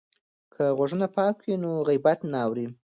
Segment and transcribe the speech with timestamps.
[0.53, 2.65] که غوږونه پاک وي نو غیبت نه اوري.